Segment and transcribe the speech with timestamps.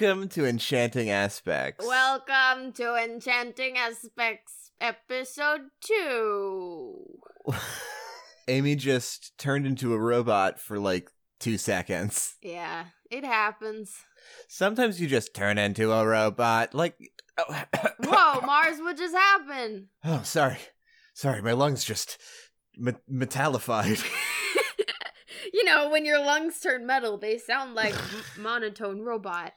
[0.00, 1.84] Welcome to Enchanting Aspects.
[1.84, 7.18] Welcome to Enchanting Aspects episode 2.
[8.48, 12.36] Amy just turned into a robot for like two seconds.
[12.40, 13.92] Yeah, it happens.
[14.46, 16.74] Sometimes you just turn into a robot.
[16.74, 16.94] Like,
[17.36, 17.64] oh,
[18.04, 19.86] Whoa, Mars, what just happened?
[20.04, 20.58] oh sorry.
[21.12, 22.18] Sorry, my lungs just
[22.76, 23.98] me- metallified.
[25.52, 29.54] you know, when your lungs turn metal, they sound like m- monotone robot.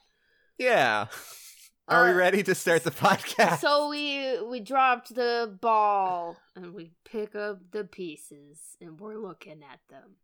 [0.61, 1.07] Yeah.
[1.87, 3.59] Are we Uh, ready to start the podcast?
[3.59, 9.61] So we we dropped the ball and we pick up the pieces and we're looking
[9.63, 10.15] at them.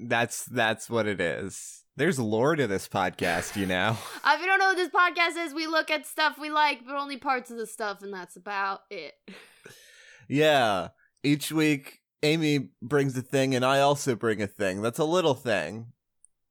[0.00, 1.82] that's that's what it is.
[1.96, 3.96] There's lore to this podcast, you know.
[4.24, 6.84] Uh, if you don't know what this podcast is, we look at stuff we like,
[6.84, 9.14] but only parts of the stuff, and that's about it.
[10.28, 10.88] Yeah.
[11.22, 14.82] Each week, Amy brings a thing, and I also bring a thing.
[14.82, 15.92] That's a little thing,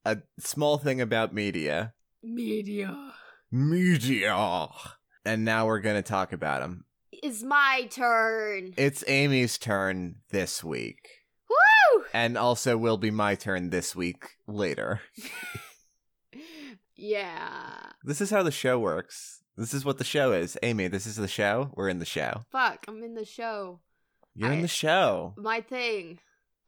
[0.05, 1.93] a small thing about media.
[2.23, 3.12] Media.
[3.53, 4.67] Media.
[5.23, 6.85] And now we're going to talk about them.
[7.11, 8.73] It's my turn.
[8.77, 11.07] It's Amy's turn this week.
[11.49, 12.03] Woo!
[12.13, 15.01] And also will be my turn this week later.
[16.95, 17.89] Yeah.
[18.03, 19.43] This is how the show works.
[19.57, 20.57] This is what the show is.
[20.63, 21.71] Amy, this is the show.
[21.75, 22.45] We're in the show.
[22.49, 23.81] Fuck, I'm in the show.
[24.33, 25.33] You're in the show.
[25.35, 26.19] My thing.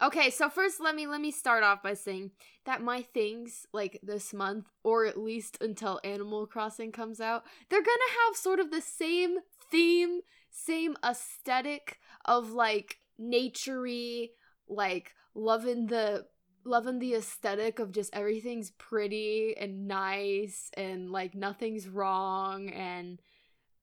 [0.02, 2.32] Okay, so first let me let me start off by saying
[2.66, 7.80] that my things like this month or at least until Animal Crossing comes out, they're
[7.80, 9.38] going to have sort of the same
[9.72, 10.20] theme,
[10.52, 14.32] same aesthetic of like naturey,
[14.68, 16.26] like loving the
[16.66, 23.22] loving the aesthetic of just everything's pretty and nice and like nothing's wrong and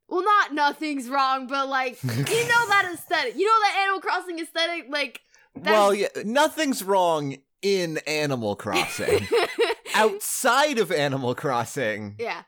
[0.09, 2.15] well not nothing's wrong but like you know
[2.69, 5.21] that aesthetic you know that animal crossing aesthetic like
[5.55, 9.27] well, yeah, nothing's wrong in Animal Crossing.
[9.95, 12.17] Outside of Animal Crossing.
[12.19, 12.43] yeah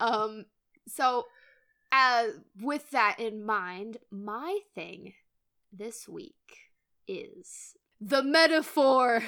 [0.00, 0.46] um
[0.88, 1.26] so
[1.92, 2.24] uh
[2.60, 5.12] with that in mind my thing
[5.72, 6.70] this week
[7.06, 9.22] is the metaphor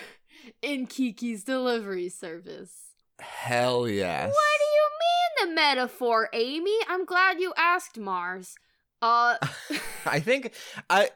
[0.62, 2.89] in kiki's delivery service
[3.21, 4.27] Hell yes.
[4.27, 6.77] What do you mean the metaphor, Amy?
[6.89, 8.56] I'm glad you asked, Mars.
[9.00, 9.37] Uh,
[10.06, 10.54] I think
[10.91, 11.10] I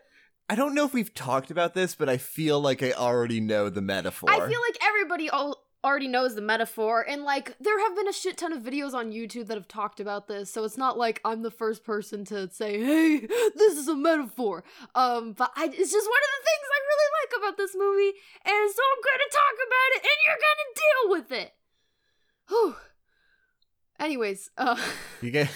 [0.48, 3.68] I don't know if we've talked about this, but I feel like I already know
[3.68, 4.30] the metaphor.
[4.30, 8.12] I feel like everybody al- already knows the metaphor, and like there have been a
[8.12, 11.20] shit ton of videos on YouTube that have talked about this, so it's not like
[11.24, 13.18] I'm the first person to say, "Hey,
[13.56, 14.62] this is a metaphor."
[14.94, 18.12] Um, but I, it's just one of the things I really like about this movie,
[18.44, 21.54] and so I'm going to talk about it, and you're going to deal with it.
[22.48, 22.76] Whew.
[23.98, 24.76] Anyways, uh.
[25.22, 25.50] you get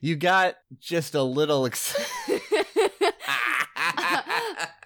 [0.00, 1.94] you got just a little ex-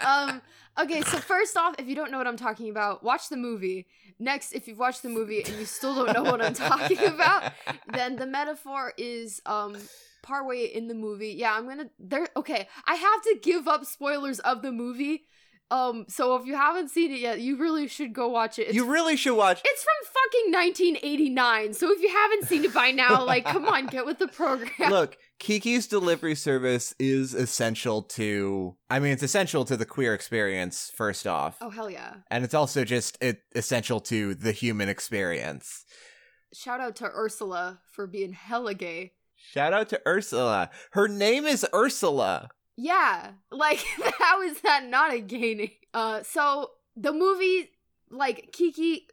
[0.04, 0.42] um
[0.78, 3.86] okay so first off if you don't know what i'm talking about watch the movie.
[4.18, 7.52] Next if you've watched the movie and you still don't know what i'm talking about
[7.92, 9.76] then the metaphor is um
[10.22, 11.30] partway in the movie.
[11.30, 15.24] Yeah i'm gonna there okay i have to give up spoilers of the movie.
[15.70, 18.68] Um so if you haven't seen it yet you really should go watch it.
[18.68, 22.74] It's, you really should watch it's from fucking 1989 so if you haven't seen it
[22.74, 24.90] by now like come on get with the program.
[24.90, 30.92] Look, Kiki's delivery service is essential to I mean it's essential to the queer experience
[30.94, 31.56] first off.
[31.60, 35.84] oh hell yeah And it's also just it, essential to the human experience.
[36.54, 39.12] shout out to ursula for being hella gay
[39.52, 40.68] Shout out to Ursula.
[40.90, 42.50] Her name is Ursula.
[42.76, 43.82] Yeah, like
[44.18, 45.70] how is that not a gay name?
[45.94, 47.70] Uh, so the movie,
[48.10, 49.08] like Kiki,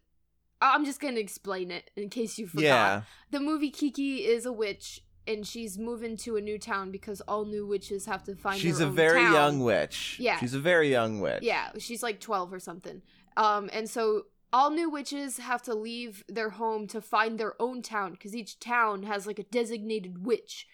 [0.62, 2.62] I'm just gonna explain it in case you forgot.
[2.64, 3.02] Yeah.
[3.32, 7.46] The movie Kiki is a witch, and she's moving to a new town because all
[7.46, 8.60] new witches have to find.
[8.60, 9.34] She's a very town.
[9.34, 10.18] young witch.
[10.20, 10.40] Yeah.
[10.40, 11.44] She's a very young witch.
[11.44, 13.02] Yeah, she's like 12 or something.
[13.36, 14.24] Um, and so
[14.54, 18.60] all new witches have to leave their home to find their own town because each
[18.60, 20.68] town has like a designated witch.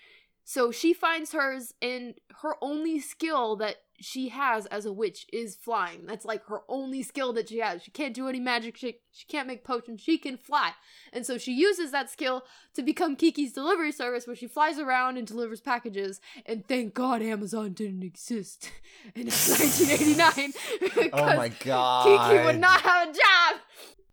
[0.45, 5.56] So she finds hers, and her only skill that she has as a witch is
[5.56, 6.06] flying.
[6.06, 7.84] That's like her only skill that she has.
[7.84, 8.78] She can't do any magic.
[8.78, 10.02] She, she can't make potions.
[10.02, 10.72] She can fly.
[11.12, 15.18] And so she uses that skill to become Kiki's delivery service where she flies around
[15.18, 16.20] and delivers packages.
[16.46, 18.72] And thank God Amazon didn't exist
[19.16, 20.54] in 1989.
[21.14, 22.04] Oh my god.
[22.06, 23.56] Kiki would not have a job.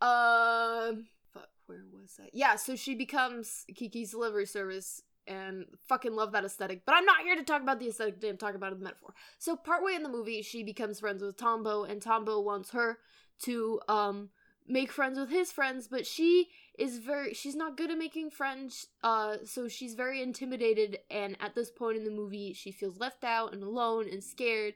[0.02, 2.30] Um, fuck, where was that?
[2.32, 6.82] Yeah, so she becomes Kiki's delivery service and fucking love that aesthetic.
[6.84, 8.28] But I'm not here to talk about the aesthetic today.
[8.28, 9.14] I'm talking about the metaphor.
[9.38, 12.98] So partway in the movie, she becomes friends with Tombo, and Tombo wants her
[13.44, 14.28] to um
[14.68, 16.48] make friends with his friends, but she
[16.78, 18.86] is very she's not good at making friends.
[19.02, 23.24] Uh, so she's very intimidated, and at this point in the movie, she feels left
[23.24, 24.74] out and alone and scared.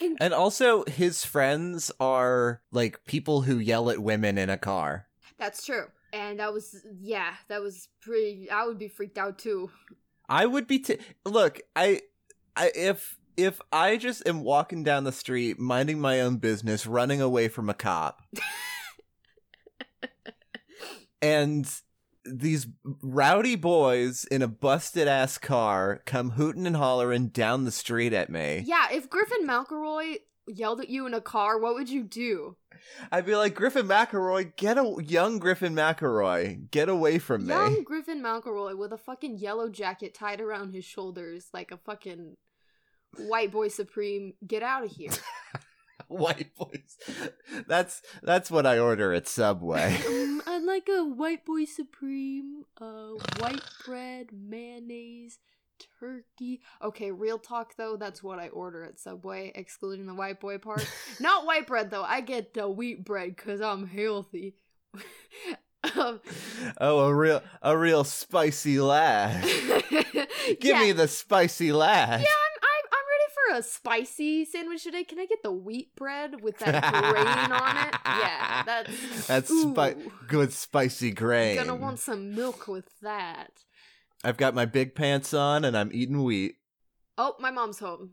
[0.00, 5.06] And And also his friends are like people who yell at women in a car.
[5.38, 5.86] that's true.
[6.12, 8.50] And that was yeah, that was pretty.
[8.50, 9.70] I would be freaked out too.
[10.28, 12.02] I would be t- look, I
[12.56, 17.20] I if if I just am walking down the street minding my own business, running
[17.20, 18.22] away from a cop.
[21.22, 21.68] and
[22.24, 22.66] these
[23.02, 28.30] rowdy boys in a busted ass car come hooting and hollering down the street at
[28.30, 28.62] me.
[28.66, 32.56] Yeah, if Griffin McElroy yelled at you in a car, what would you do?
[33.10, 37.82] I'd be like, Griffin McElroy, get a young Griffin McElroy, get away from Young me.
[37.82, 42.36] Griffin McElroy with a fucking yellow jacket tied around his shoulders like a fucking
[43.16, 44.34] white boy supreme.
[44.46, 45.10] Get out of here.
[46.08, 46.98] White boys.
[47.66, 49.96] That's that's what I order at Subway.
[50.06, 55.38] um, I'd like a white boy supreme, uh, white bread, mayonnaise,
[56.00, 56.62] turkey.
[56.82, 60.86] Okay, real talk though, that's what I order at Subway, excluding the white boy part.
[61.20, 62.04] Not white bread though.
[62.04, 64.56] I get the wheat bread because I'm healthy.
[65.96, 66.20] um,
[66.80, 69.42] oh, a real a real spicy lad.
[69.90, 72.20] Give yeah, me the spicy lad.
[72.20, 75.04] Yeah, I'm, I'm I'm ready for a spicy sandwich today.
[75.04, 77.94] Can I get the wheat bread with that grain on it?
[78.04, 79.96] Yeah, that's That's spi-
[80.28, 81.56] good spicy grain.
[81.56, 83.50] Gonna want some milk with that.
[84.24, 86.56] I've got my big pants on and I'm eating wheat.
[87.18, 88.10] Oh, my mom's home,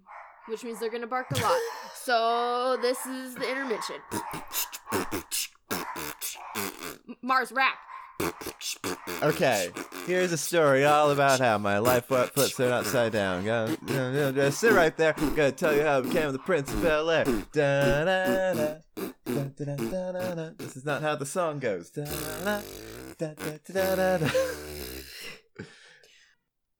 [0.47, 1.59] which means they're gonna bark a lot.
[1.95, 3.97] so this is the intermission.
[7.21, 7.75] Mars rap.
[9.21, 9.69] Okay,
[10.05, 13.45] here's a story all about how my life flips turned upside down.
[13.45, 15.13] Go, go, no, just sit right there.
[15.13, 17.23] Gonna tell you how I became the Prince of Bel Air.
[20.57, 21.89] This is not how the song goes.
[21.91, 22.61] Da-da-da,
[23.17, 24.29] da-da-da-da-da.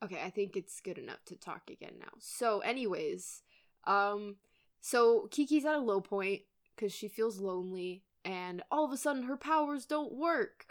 [0.03, 2.11] Okay, I think it's good enough to talk again now.
[2.19, 3.41] So, anyways,
[3.85, 4.37] um,
[4.81, 6.41] so Kiki's at a low point
[6.75, 10.67] because she feels lonely, and all of a sudden her powers don't work,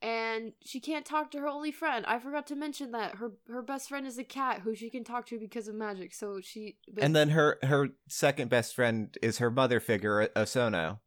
[0.00, 2.06] and she can't talk to her only friend.
[2.06, 5.02] I forgot to mention that her her best friend is a cat who she can
[5.02, 6.14] talk to because of magic.
[6.14, 11.00] So she but- And then her her second best friend is her mother figure, Osono.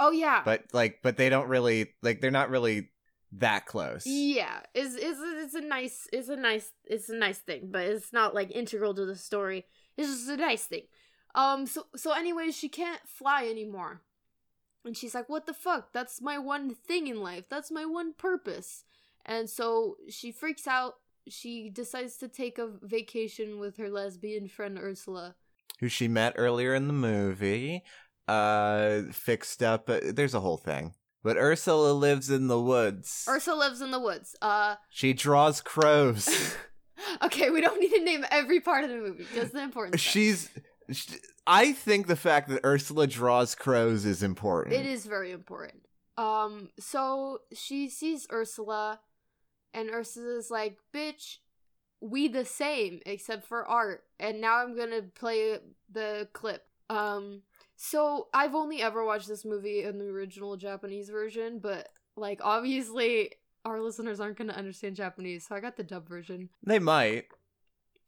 [0.00, 2.20] oh yeah, But like, but they don't really like.
[2.20, 2.90] They're not really
[3.38, 4.06] that close.
[4.06, 8.12] Yeah, is is it's a nice it's a nice it's a nice thing, but it's
[8.12, 9.66] not like integral to the story.
[9.96, 10.82] It's just a nice thing.
[11.34, 14.02] Um so so anyways, she can't fly anymore.
[14.84, 15.92] And she's like, "What the fuck?
[15.92, 17.48] That's my one thing in life.
[17.48, 18.84] That's my one purpose."
[19.24, 20.94] And so she freaks out.
[21.28, 25.36] She decides to take a vacation with her lesbian friend Ursula.
[25.80, 27.82] who she met earlier in the movie,
[28.28, 29.88] uh, fixed up.
[29.88, 30.94] Uh, there's a whole thing.
[31.24, 33.26] But Ursula lives in the woods.
[33.26, 34.36] Ursula lives in the woods.
[34.40, 36.54] Uh she draws crows.
[37.22, 40.12] okay, we don't need to name every part of the movie, just the important stuff.
[40.12, 40.50] She's.
[40.92, 41.14] sh
[41.46, 44.74] I think the fact that Ursula draws crows is important.
[44.74, 45.82] It is very important.
[46.16, 49.00] Um, so she sees Ursula,
[49.74, 51.38] and Ursula's like, "Bitch,
[52.00, 55.58] we the same except for art." And now I'm gonna play
[55.90, 56.66] the clip.
[56.88, 57.42] Um,
[57.76, 63.32] so I've only ever watched this movie in the original Japanese version, but like obviously
[63.64, 66.50] our listeners aren't gonna understand Japanese, so I got the dub version.
[66.64, 67.26] They might.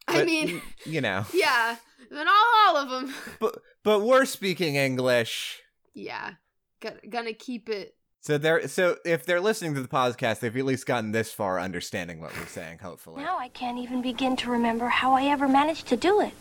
[0.09, 1.25] I but, mean, you know.
[1.35, 1.77] yeah,
[2.11, 3.15] then all, all of them.
[3.41, 5.61] But but we're speaking English.
[5.95, 6.33] yeah,
[6.81, 10.65] Got, gonna keep it So they're so if they're listening to the podcast, they've at
[10.65, 13.23] least gotten this far understanding what we're saying, hopefully.
[13.23, 16.33] Now I can't even begin to remember how I ever managed to do it.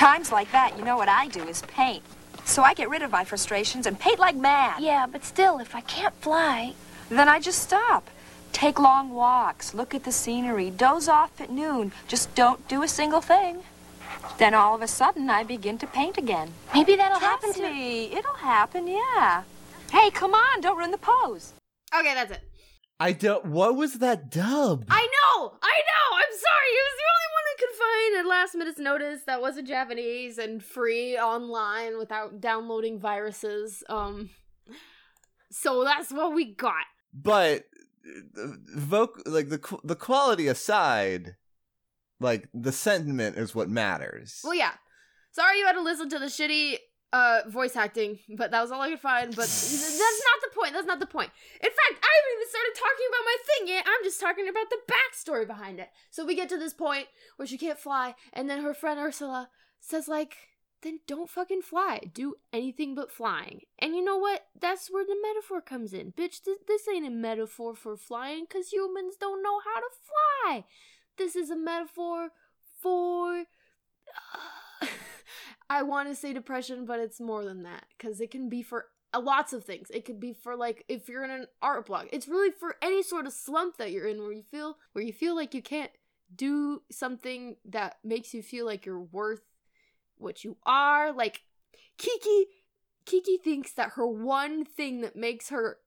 [0.00, 2.02] Times like that, you know what I do is paint.
[2.46, 4.82] So I get rid of my frustrations and paint like mad.
[4.82, 6.72] Yeah, but still, if I can't fly.
[7.10, 8.08] Then I just stop.
[8.50, 11.92] Take long walks, look at the scenery, doze off at noon.
[12.08, 13.58] Just don't do a single thing.
[14.38, 16.50] Then all of a sudden, I begin to paint again.
[16.72, 18.04] Maybe that'll Trust happen to me.
[18.10, 19.42] It'll happen, yeah.
[19.92, 21.52] Hey, come on, don't ruin the pose.
[21.94, 22.49] Okay, that's it.
[23.02, 23.46] I don't.
[23.46, 24.84] What was that dub?
[24.90, 26.16] I know, I know.
[26.16, 26.70] I'm sorry.
[26.70, 30.36] It was the only one I could find at last minute's notice that wasn't Japanese
[30.38, 33.82] and free online without downloading viruses.
[33.88, 34.28] Um,
[35.50, 36.84] so that's what we got.
[37.14, 37.64] but
[38.76, 41.36] voc like the the quality aside,
[42.20, 44.40] like the sentiment is what matters.
[44.44, 44.72] Well, yeah.
[45.32, 46.76] Sorry you had to listen to the shitty
[47.12, 49.34] uh voice acting, but that was all I could find.
[49.34, 50.72] But that's not the point.
[50.72, 51.30] That's not the point.
[51.60, 53.84] In fact, I haven't even started talking about my thing yet.
[53.86, 55.90] I'm just talking about the backstory behind it.
[56.10, 59.48] So we get to this point where she can't fly, and then her friend Ursula
[59.80, 60.36] says, like,
[60.82, 62.00] then don't fucking fly.
[62.12, 63.62] Do anything but flying.
[63.78, 64.46] And you know what?
[64.58, 66.12] That's where the metaphor comes in.
[66.12, 70.64] Bitch, this, this ain't a metaphor for flying because humans don't know how to fly.
[71.18, 72.30] This is a metaphor
[72.80, 73.44] for.
[75.70, 78.86] I want to say depression, but it's more than that because it can be for
[79.14, 79.88] uh, lots of things.
[79.94, 82.08] It could be for like if you're in an art block.
[82.12, 85.12] It's really for any sort of slump that you're in where you feel where you
[85.12, 85.92] feel like you can't
[86.34, 89.42] do something that makes you feel like you're worth
[90.18, 91.12] what you are.
[91.12, 91.42] Like
[91.96, 92.46] Kiki
[93.06, 95.78] Kiki thinks that her one thing that makes her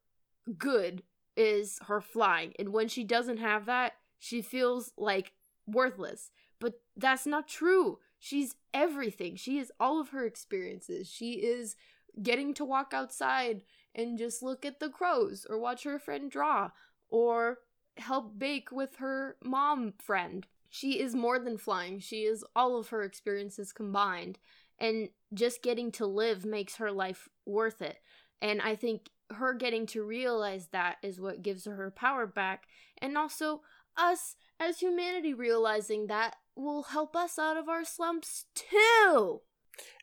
[0.57, 1.03] good
[1.35, 2.53] is her flying.
[2.57, 5.33] And when she doesn't have that, she feels like
[5.67, 6.31] worthless.
[6.59, 7.99] But that's not true.
[8.23, 9.35] She's everything.
[9.35, 11.11] She is all of her experiences.
[11.11, 11.75] She is
[12.21, 13.63] getting to walk outside
[13.93, 16.71] and just look at the crows or watch her friend draw
[17.09, 17.57] or
[17.97, 20.47] help bake with her mom friend.
[20.69, 21.99] She is more than flying.
[21.99, 24.39] She is all of her experiences combined.
[24.79, 27.97] And just getting to live makes her life worth it.
[28.41, 32.67] And I think her getting to realize that is what gives her her power back.
[32.99, 33.63] And also,
[33.97, 39.41] us as humanity realizing that will help us out of our slumps too.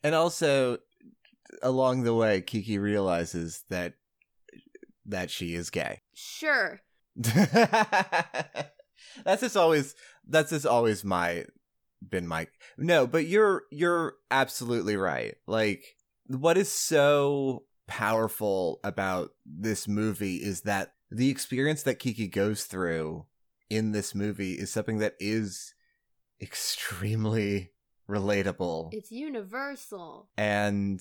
[0.02, 0.78] And also,
[1.62, 3.94] along the way, Kiki realizes that
[5.06, 6.02] that she is gay.
[6.14, 6.80] Sure.
[7.16, 8.70] that's
[9.40, 9.94] just always
[10.26, 11.44] that's just always my
[12.06, 12.46] been my
[12.78, 15.34] no, but you're you're absolutely right.
[15.46, 15.84] Like
[16.26, 23.26] what is so powerful about this movie is that the experience that Kiki goes through
[23.68, 25.74] in this movie is something that is
[26.40, 27.72] extremely
[28.08, 28.90] relatable.
[28.92, 30.28] It's universal.
[30.36, 31.00] And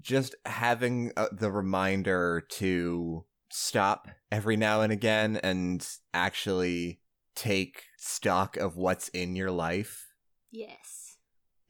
[0.00, 7.00] just having uh, the reminder to stop every now and again and actually
[7.34, 10.06] take stock of what's in your life
[10.50, 11.18] Yes.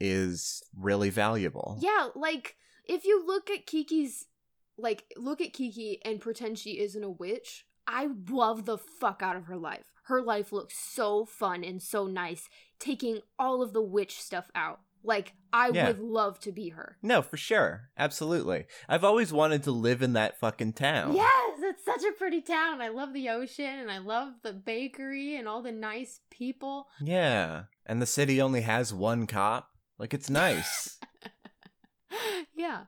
[0.00, 1.78] is really valuable.
[1.80, 4.26] Yeah, like if you look at Kiki's
[4.78, 9.36] like look at Kiki and pretend she isn't a witch, I love the fuck out
[9.36, 9.90] of her life.
[10.04, 14.80] Her life looks so fun and so nice, taking all of the witch stuff out.
[15.02, 15.86] Like I Yeah.
[15.86, 16.98] would love to be her.
[17.02, 17.90] No, for sure.
[17.96, 18.66] Absolutely.
[18.88, 21.14] I've always wanted to live in that fucking town.
[21.14, 22.80] Yes, it's such a pretty town.
[22.80, 26.88] I love the ocean and I love the bakery and all the nice people.
[27.00, 27.64] Yeah.
[27.86, 29.70] And the city only has one cop.
[29.98, 30.98] Like it's nice.
[32.54, 32.84] yeah.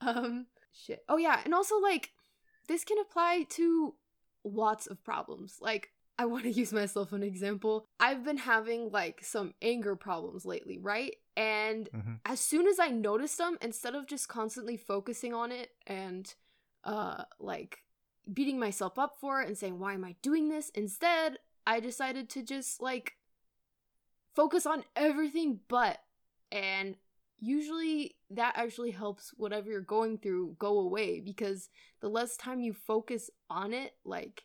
[0.00, 1.02] Um shit.
[1.08, 2.10] Oh yeah, and also like
[2.68, 3.94] this can apply to
[4.44, 5.56] lots of problems.
[5.60, 7.86] Like I want to use myself an example.
[8.00, 11.16] I've been having like some anger problems lately, right?
[11.36, 12.20] And Mhm.
[12.24, 16.32] as soon as I noticed them, instead of just constantly focusing on it and
[16.84, 17.82] uh like
[18.32, 22.28] beating myself up for it and saying why am I doing this, instead I decided
[22.30, 23.14] to just like
[24.34, 25.98] focus on everything but
[26.50, 26.96] and
[27.38, 31.68] usually that actually helps whatever you're going through go away because
[32.00, 34.44] the less time you focus on it like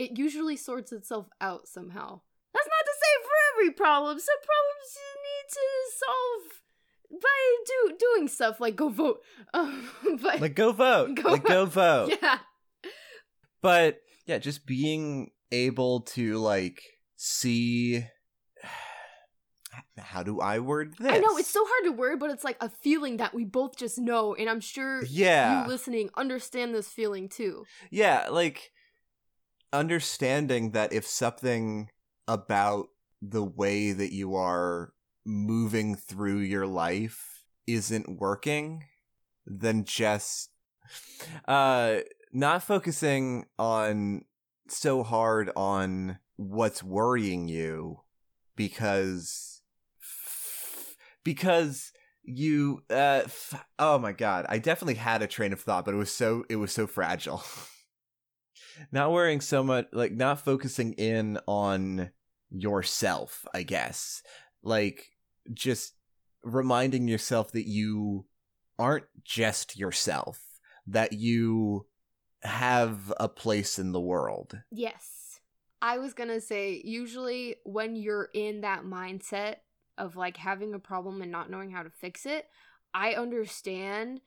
[0.00, 2.20] it usually sorts itself out somehow
[2.54, 5.66] that's not to say for every problem some problems you need to
[6.02, 9.20] solve by do doing stuff like go vote
[9.54, 9.88] um,
[10.22, 11.14] but like go vote.
[11.22, 12.12] Go like go vote.
[12.22, 12.38] yeah
[13.62, 16.82] But yeah, just being able to like
[17.16, 18.04] see
[19.98, 21.12] how do I word this?
[21.12, 23.76] i know it's so hard to word but it's like a feeling that we both
[23.76, 25.62] just know and i'm sure Yeah.
[25.64, 28.70] you listening understand this feeling too Yeah, like
[29.72, 31.90] understanding that if something
[32.26, 32.88] about
[33.22, 34.92] the way that you are
[35.26, 38.84] moving through your life isn't working,
[39.46, 40.50] then just
[41.46, 41.98] uh
[42.32, 44.24] not focusing on
[44.68, 48.00] so hard on what's worrying you
[48.56, 49.62] because
[51.24, 55.94] because you uh f- oh my god i definitely had a train of thought but
[55.94, 57.42] it was so it was so fragile
[58.92, 62.10] not worrying so much like not focusing in on
[62.50, 64.22] yourself i guess
[64.62, 65.10] like
[65.52, 65.94] just
[66.42, 68.24] reminding yourself that you
[68.78, 70.40] aren't just yourself
[70.86, 71.86] that you
[72.42, 75.20] have a place in the world Yes.
[75.82, 79.56] I was to say, usually when you're in that mindset
[79.96, 82.46] of like having a problem and not knowing how to fix it,
[82.92, 84.20] I understand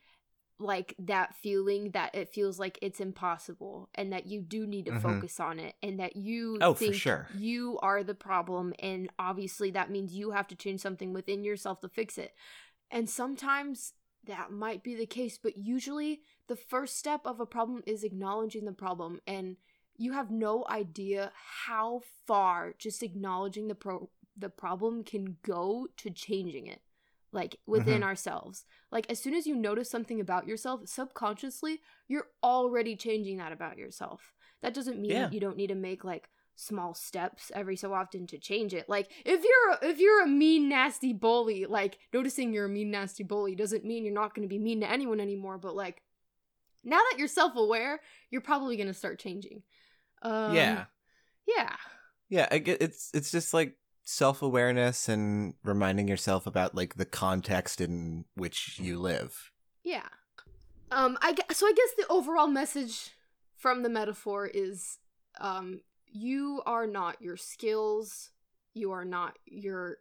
[0.59, 4.91] like that feeling that it feels like it's impossible and that you do need to
[4.91, 5.01] Mhm.
[5.01, 7.27] focus on it and that you Oh, for think sure.
[7.35, 11.81] you are the problem and obviously that means you have to change something within yourself
[11.81, 12.33] to fix it.
[12.91, 13.93] And sometimes
[14.25, 18.65] that might be the case, but usually the first step of a problem is acknowledging
[18.65, 19.57] the problem and
[19.97, 26.09] you have no idea how far just acknowledging the pro- the problem can go to
[26.09, 26.81] changing it
[27.33, 28.05] like within Mhm.
[28.05, 33.51] ourselves like as soon as you notice something about yourself subconsciously you're already changing that
[33.51, 35.29] about yourself that doesn't mean Yeah.
[35.31, 39.11] you don't need to make like small steps every so often to change it like
[39.25, 43.55] if you're if you're a mean nasty bully like noticing you're a mean nasty bully
[43.55, 46.01] doesn't mean you're not going to be mean to anyone anymore but like
[46.83, 49.63] now that you're self-aware, you're probably gonna start changing.
[50.21, 50.85] Um, yeah.
[51.47, 51.75] yeah,
[52.29, 57.79] Yeah, I get it's it's just like self-awareness and reminding yourself about like the context
[57.81, 59.51] in which you live.
[59.83, 60.07] yeah.
[60.91, 63.11] Um, I so I guess the overall message
[63.57, 64.99] from the metaphor is,
[65.41, 68.29] um, you are not your skills,
[68.75, 69.97] you are not your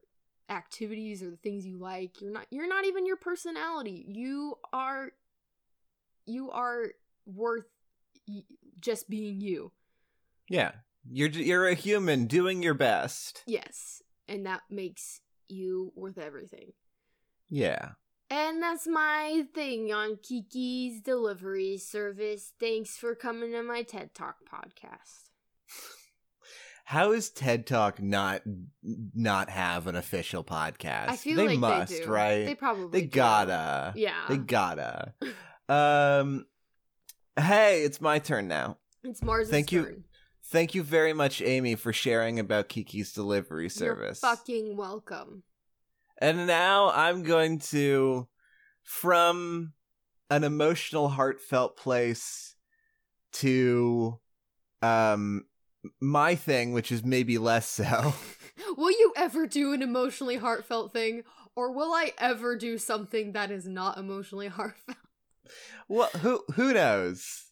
[0.51, 2.21] activities or the things you like.
[2.21, 2.47] You're not.
[2.51, 4.05] You're not even your personality.
[4.07, 5.13] You are.
[6.27, 6.89] You are
[7.25, 7.65] worth
[8.29, 8.43] y-
[8.79, 9.73] just being you.
[10.51, 10.73] Yeah.
[11.11, 13.43] You're you're a human doing your best.
[13.47, 16.73] Yes, and that makes you worth everything.
[17.51, 17.91] Yeah.
[18.31, 22.53] And that's my thing on Kiki's delivery service.
[22.59, 25.29] Thanks for coming to my TED Talk podcast.
[26.87, 28.43] How is TED Talk not
[28.83, 31.09] not have an official podcast?
[31.09, 32.45] I feel they like must, they right?
[32.45, 33.17] They probably They do.
[33.17, 33.93] gotta.
[33.97, 34.15] Yeah.
[34.29, 35.15] They gotta.
[35.69, 36.47] um
[37.39, 38.79] Hey, it's my turn now.
[39.05, 39.49] it's Mars.
[39.49, 39.85] Thank you.
[39.85, 40.05] turn.
[40.53, 44.21] Thank you very much, Amy, for sharing about Kiki's delivery service.
[44.23, 45.45] You're fucking welcome.
[46.19, 48.29] And now I'm going to,
[48.83, 49.73] from
[50.29, 52.55] an emotional, heartfelt place
[53.33, 54.19] to
[54.83, 55.47] um
[56.03, 58.13] my thing, which is maybe less so.
[58.77, 61.23] will you ever do an emotionally heartfelt thing,
[61.57, 64.99] or will I ever do something that is not emotionally heartfelt?
[65.89, 67.47] well, who who knows?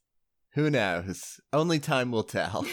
[0.55, 1.41] Who knows?
[1.53, 2.67] Only time will tell.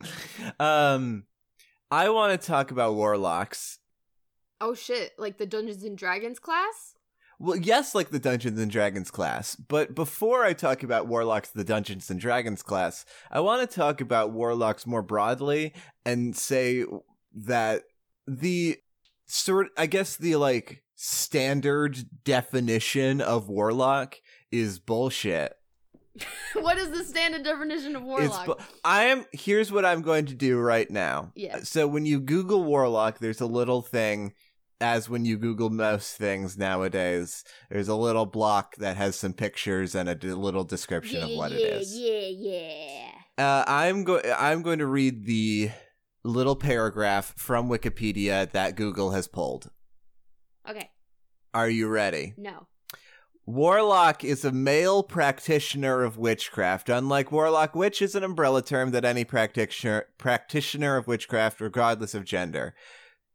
[0.60, 1.24] um,
[1.90, 3.78] I want to talk about warlocks.
[4.60, 5.12] oh shit!
[5.18, 6.94] Like the Dungeons and Dragons class?
[7.38, 9.56] Well, yes, like the Dungeons and Dragons class.
[9.56, 14.00] But before I talk about Warlocks, the Dungeons and Dragons class, I want to talk
[14.00, 15.74] about Warlocks more broadly
[16.06, 16.84] and say
[17.34, 17.82] that
[18.26, 18.78] the
[19.26, 24.20] sort, I guess, the like standard definition of Warlock
[24.52, 25.54] is bullshit.
[26.54, 28.46] what is the standard definition of warlock?
[28.46, 29.24] bu- I am.
[29.32, 31.32] Here's what I'm going to do right now.
[31.34, 31.60] Yeah.
[31.62, 34.32] So when you Google Warlock, there's a little thing.
[34.80, 39.94] As when you Google most things nowadays, there's a little block that has some pictures
[39.94, 41.96] and a d- little description of what it is.
[41.96, 43.10] Yeah, yeah.
[43.38, 44.24] Uh, I'm going.
[44.36, 45.70] I'm going to read the
[46.24, 49.70] little paragraph from Wikipedia that Google has pulled.
[50.68, 50.90] Okay,
[51.54, 52.34] Are you ready?
[52.36, 52.66] no.
[53.46, 56.88] Warlock is a male practitioner of witchcraft.
[56.88, 62.24] Unlike warlock, witch is an umbrella term that any practitioner practitioner of witchcraft, regardless of
[62.24, 62.74] gender,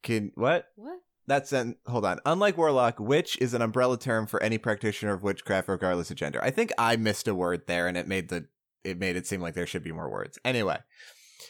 [0.01, 0.69] can what?
[0.75, 0.99] What?
[1.27, 2.19] That's an hold on.
[2.25, 6.43] Unlike warlock, witch is an umbrella term for any practitioner of witchcraft, regardless of gender.
[6.43, 8.47] I think I missed a word there, and it made the
[8.83, 10.39] it made it seem like there should be more words.
[10.43, 10.79] Anyway,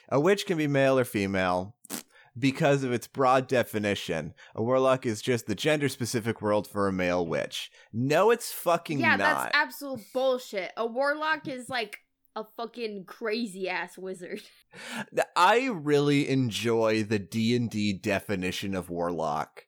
[0.09, 1.75] a witch can be male or female.
[2.39, 6.93] Because of its broad definition, a warlock is just the gender specific world for a
[6.93, 7.69] male witch.
[7.93, 9.19] No, it's fucking Yeah, not.
[9.19, 10.71] that's absolute bullshit.
[10.77, 11.97] A warlock is like
[12.35, 14.41] a fucking crazy ass wizard.
[15.35, 19.65] I really enjoy the D and D definition of warlock,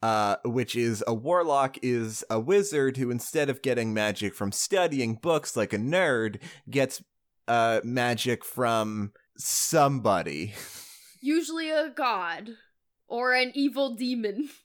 [0.00, 5.16] uh, which is a warlock is a wizard who, instead of getting magic from studying
[5.16, 7.02] books like a nerd, gets
[7.48, 10.54] uh, magic from somebody.
[11.24, 12.50] Usually a god
[13.08, 14.50] or an evil demon.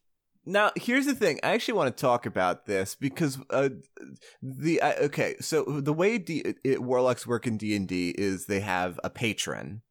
[0.46, 1.40] Now, here's the thing.
[1.44, 3.70] I actually want to talk about this because uh,
[4.42, 5.36] the uh, okay.
[5.42, 9.12] So the way D- it, warlocks work in D and D is they have a
[9.12, 9.84] patron.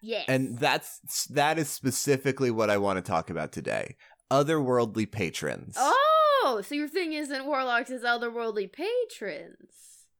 [0.00, 0.24] Yes.
[0.28, 3.96] And that's that is specifically what I want to talk about today.
[4.30, 5.74] Otherworldly patrons.
[5.76, 9.74] Oh, so your thing isn't warlocks as otherworldly patrons.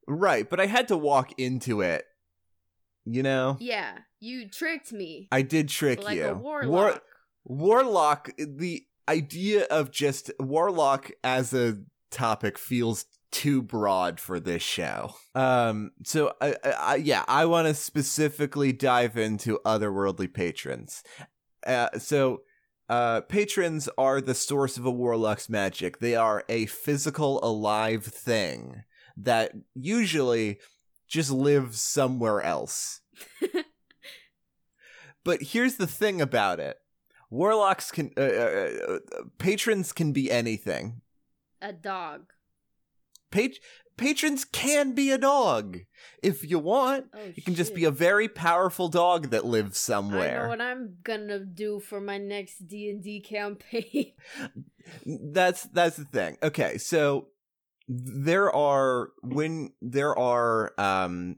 [0.06, 2.04] Right, but I had to walk into it.
[3.04, 3.56] You know?
[3.60, 5.28] Yeah, you tricked me.
[5.32, 6.26] I did trick like you.
[6.26, 7.02] a warlock.
[7.44, 11.78] warlock the idea of just warlock as a
[12.10, 15.14] topic feels too broad for this show.
[15.34, 21.02] Um so I, I, I yeah, I want to specifically dive into otherworldly patrons.
[21.66, 22.42] Uh so
[22.88, 25.98] uh, patrons are the source of a warlock's magic.
[25.98, 28.82] They are a physical, alive thing
[29.16, 30.58] that usually
[31.12, 33.00] just lives somewhere else.
[35.24, 36.78] but here's the thing about it
[37.28, 38.98] warlocks can, uh, uh, uh,
[39.38, 41.02] patrons can be anything.
[41.60, 42.32] a dog.
[43.30, 43.58] Pat-
[43.96, 45.80] patrons can be a dog
[46.22, 47.06] if you want.
[47.14, 50.60] Oh, It can just be a very powerful dog that lives somewhere I know what
[50.62, 54.12] I'm gonna do for my next D and D campaign.
[55.06, 57.28] that's that's the thing okay so
[57.88, 61.36] there are when there are um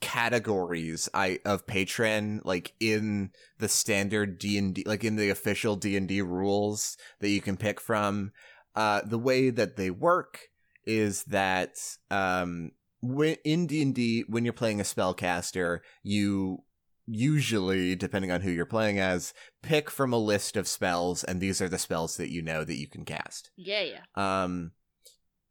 [0.00, 6.96] categories i of patron like in the standard d&d like in the official d&d rules
[7.18, 8.30] that you can pick from
[8.76, 10.48] uh the way that they work
[10.86, 11.76] is that
[12.12, 16.64] um when in D&D when you're playing a spellcaster, you
[17.06, 21.62] usually depending on who you're playing as pick from a list of spells and these
[21.62, 23.50] are the spells that you know that you can cast.
[23.56, 24.02] Yeah, yeah.
[24.14, 24.72] Um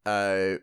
[0.08, 0.58] uh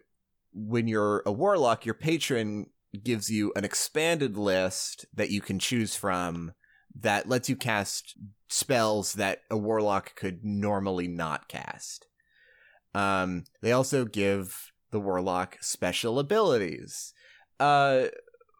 [0.55, 2.67] when you're a warlock, your patron
[3.03, 6.53] gives you an expanded list that you can choose from
[6.97, 12.07] that lets you cast spells that a warlock could normally not cast.
[12.93, 17.13] Um, they also give the warlock special abilities.
[17.59, 18.05] Uh,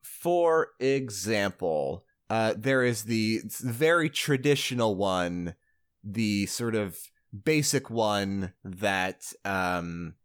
[0.03, 5.55] for example, uh, there is the very traditional one,
[6.03, 6.97] the sort of
[7.43, 10.15] basic one that um,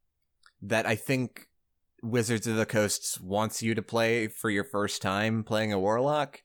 [0.62, 1.48] that I think
[2.02, 6.42] Wizards of the Coast wants you to play for your first time playing a warlock,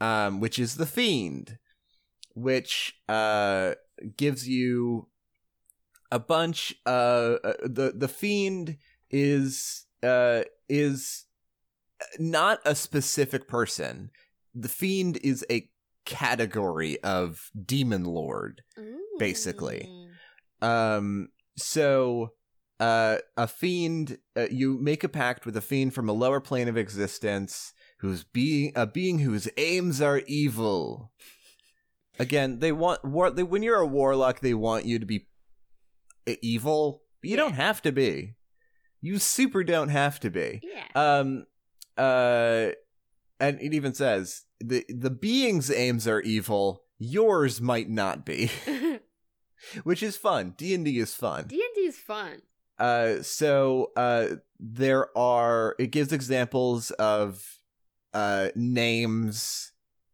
[0.00, 1.58] um, which is the Fiend,
[2.34, 3.74] which uh,
[4.16, 5.08] gives you
[6.10, 6.74] a bunch.
[6.84, 8.76] Uh, the the Fiend
[9.10, 11.24] is uh, is
[12.18, 14.10] not a specific person.
[14.54, 15.68] The Fiend is a
[16.04, 18.62] category of demon lord
[19.18, 19.88] basically.
[20.62, 20.66] Mm.
[20.66, 22.32] um, so
[22.80, 26.68] uh, a fiend, uh, you make a pact with a fiend from a lower plane
[26.68, 31.12] of existence, who's being a being whose aims are evil.
[32.18, 33.30] Again, they want war.
[33.30, 35.26] They, when you're a warlock, they want you to be
[36.28, 37.02] uh, evil.
[37.22, 37.36] You Yeah.
[37.36, 38.34] don't have to be.
[39.00, 40.60] You super don't have to be.
[40.62, 40.86] Yeah.
[40.94, 41.46] Um,
[41.96, 42.70] uh,
[43.38, 46.82] and it even says the the being's aims are evil.
[46.98, 48.50] Yours might not be,
[49.84, 50.54] which is fun.
[50.56, 51.46] D and D is fun.
[51.48, 52.40] D and D is fun.
[52.78, 54.26] Uh, so uh,
[54.58, 55.74] there are.
[55.78, 57.60] It gives examples of
[58.14, 59.72] uh names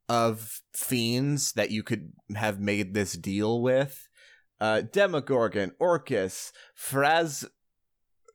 [0.08, 4.08] of fiends that you could have made this deal with.
[4.60, 7.44] Uh, Demogorgon, Orcus, Fraz,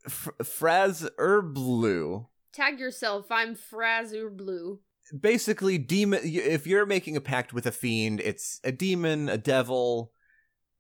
[0.06, 2.28] F- Fraz Herblu.
[2.54, 3.28] Tag yourself.
[3.32, 4.80] I'm Fraz-Urb'luu.
[5.22, 10.12] basically demon if you're making a pact with a fiend it's a demon a devil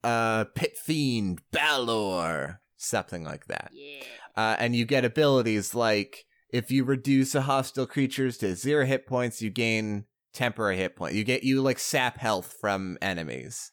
[0.04, 3.72] uh pit fiend balor something like that.
[3.74, 4.04] Yeah.
[4.36, 9.06] uh, and you get abilities like if you reduce a hostile creatures to zero hit
[9.08, 11.16] points you gain temporary hit point.
[11.16, 13.72] You get you like sap health from enemies.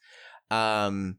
[0.51, 1.19] Um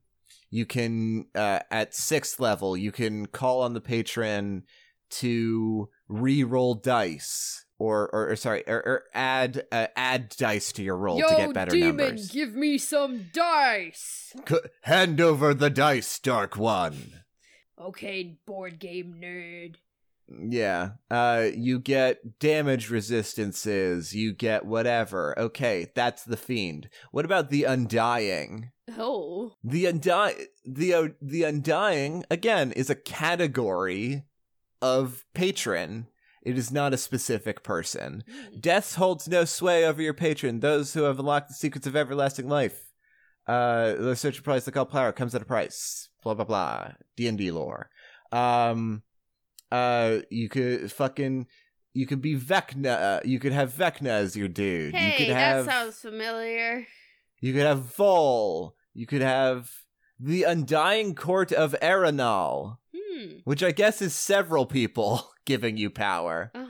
[0.50, 4.64] you can uh at sixth level you can call on the patron
[5.10, 10.98] to re-roll dice or or, or sorry or, or add uh, add dice to your
[10.98, 12.32] roll Yo, to get better demon, numbers.
[12.32, 14.34] give me some dice.
[14.48, 16.96] C- hand over the dice dark one
[17.80, 19.76] Okay, board game nerd.
[20.28, 20.92] Yeah.
[21.12, 25.38] Uh you get damage resistances, you get whatever.
[25.38, 26.90] Okay, that's the fiend.
[27.12, 28.72] What about the undying?
[28.98, 29.54] Oh.
[29.64, 34.24] The undying the uh, the undying again is a category
[34.82, 36.08] of patron.
[36.42, 38.24] It is not a specific person.
[38.60, 40.60] Death holds no sway over your patron.
[40.60, 42.92] Those who have unlocked the secrets of everlasting life.
[43.48, 46.10] Uh, the search price, the call power comes at a price.
[46.26, 46.92] Blah blah blah.
[47.16, 47.90] D and D lore.
[48.32, 49.04] Um,
[49.72, 51.48] uh, you could fucking,
[51.94, 53.18] you could be Vecna.
[53.18, 54.94] Uh, you could have Vecna as your dude.
[54.94, 56.86] you Hey, could have, that sounds familiar.
[57.40, 58.76] you could have Vol.
[58.96, 59.70] You could have
[60.20, 63.38] the Undying Court of Aerenal, Hmm.
[63.44, 66.52] which I guess is several people giving you power.
[66.56, 66.70] Oh.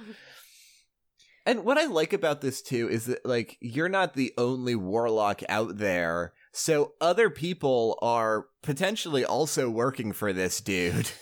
[1.45, 5.41] And what I like about this too is that like you're not the only warlock
[5.47, 11.11] out there, so other people are potentially also working for this dude.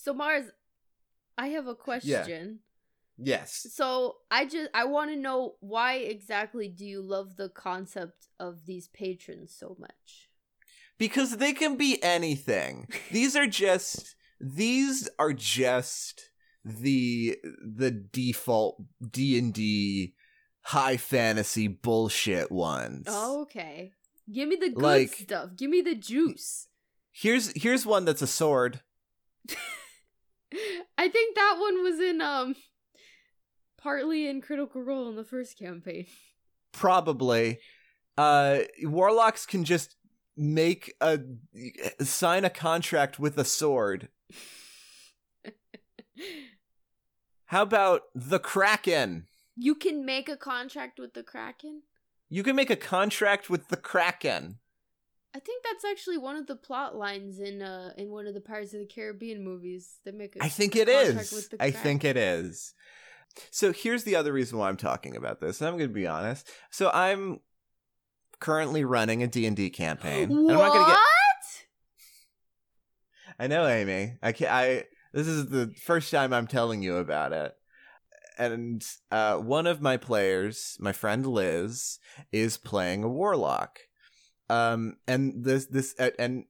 [0.00, 0.44] So Mars,
[1.36, 2.60] I have a question.
[3.18, 3.66] Yes.
[3.72, 8.64] So I just I want to know why exactly do you love the concept of
[8.64, 10.30] these patrons so much?
[10.98, 12.88] Because they can be anything.
[13.10, 16.30] These are just these are just
[16.64, 20.14] the the default D&D
[20.62, 23.06] high fantasy bullshit ones.
[23.08, 23.92] Oh, okay.
[24.32, 25.50] Give me the good Like- stuff.
[25.56, 26.68] Give me the juice.
[27.12, 28.80] Here's here's one that's a sword.
[30.98, 32.54] I think that one was in um
[33.76, 36.06] partly in Critical Role in the first campaign.
[36.72, 37.58] probably
[38.16, 39.96] uh warlocks can just
[40.36, 41.18] make a
[42.00, 44.08] sign a contract with a sword
[47.46, 51.82] how about the kraken You can make a contract with the Kraken?
[52.28, 54.58] You can make a contract with the kraken
[55.34, 58.40] I think that's actually one of the plot lines in uh in one of the
[58.40, 59.98] Pirates of the Caribbean movies.
[60.04, 62.74] that make a i think it is i think it is
[63.50, 66.48] so here's the other reason why i'm talking about this and i'm gonna be honest
[66.70, 67.40] so i'm
[68.40, 70.66] currently running a d&d campaign and i'm What?
[70.66, 70.98] not gonna get
[73.40, 74.16] I know, Amy.
[74.22, 74.50] I can't.
[74.52, 77.54] I This is the first time I'm telling you about it.
[78.38, 81.98] And uh, one of my players, my friend Liz,
[82.30, 83.80] is playing a warlock.
[84.48, 86.44] Um, and this this uh, and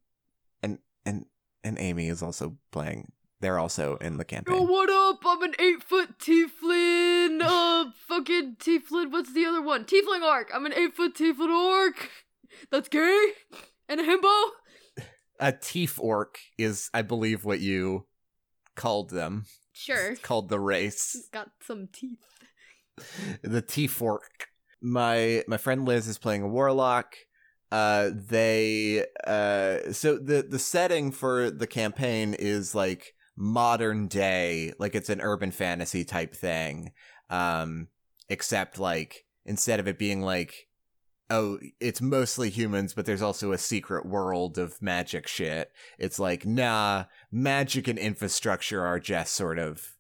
[0.63, 1.25] and and
[1.65, 3.13] and Amy is also playing.
[3.41, 4.57] They're also in the campaign.
[4.57, 5.21] Yo, what up?
[5.25, 7.41] I'm an eight foot tiefling.
[7.41, 9.13] Uh, fucking tiefling.
[9.13, 9.85] What's the other one?
[9.85, 10.51] Tiefling orc.
[10.53, 12.11] I'm an eight foot tiefling orc.
[12.71, 13.29] That's gay.
[13.89, 14.51] And a himbo.
[15.41, 18.07] A tief orc is, I believe, what you
[18.75, 19.47] called them.
[19.79, 20.17] Sure.
[20.17, 21.13] Called the race.
[21.13, 22.19] He's got some teeth.
[23.43, 24.49] the T fork.
[24.83, 27.15] My my friend Liz is playing a warlock.
[27.71, 34.97] Uh, they uh, so the the setting for the campaign is like modern day, like
[34.97, 36.91] it's an urban fantasy type thing.
[37.31, 37.87] Um,
[38.29, 40.68] except like instead of it being like,
[41.31, 45.71] oh, it's mostly humans, but there's also a secret world of magic shit.
[45.99, 49.97] It's like, nah, magic and infrastructure are just sort of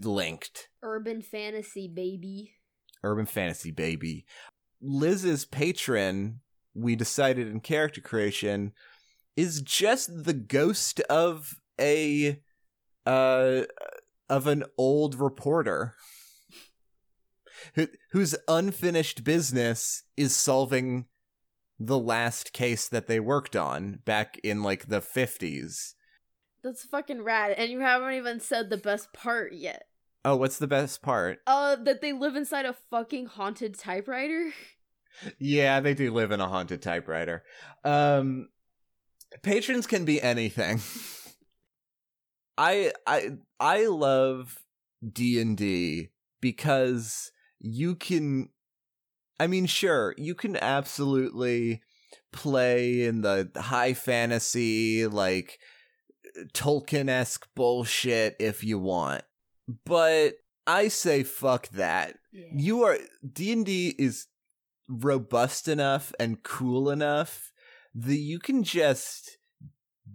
[0.00, 2.52] linked Urban fantasy, baby.
[3.02, 4.24] urban fantasy baby
[4.80, 6.40] liz's patron
[6.74, 8.72] we decided in character creation
[9.36, 12.40] is just the ghost of a
[13.06, 13.62] uh
[14.28, 15.94] of an old reporter
[17.74, 21.06] who, whose unfinished business is solving
[21.78, 25.94] the last case that they worked on back in like the 50s
[26.62, 27.52] That's fucking rad.
[27.52, 29.84] And you haven't even said the best part yet.
[30.24, 34.52] oh what's the best part Uh, that they live inside a fucking haunted typewriter.
[35.38, 37.42] Yeah, they do live in a haunted typewriter.
[37.84, 38.48] Um
[39.42, 40.80] patrons can be anything.
[42.58, 44.58] I I I love
[45.10, 47.32] D&D because
[47.64, 48.48] you can
[49.40, 51.80] I mean sure, you can absolutely
[52.32, 55.58] play in the high fantasy like
[56.54, 59.22] Tolkien-esque bullshit if you want.
[59.84, 60.34] But
[60.66, 62.46] I say fuck that Yeah.
[62.54, 62.98] you are
[63.32, 64.26] d&d is
[64.88, 67.52] robust enough and cool enough
[67.94, 69.38] that you can just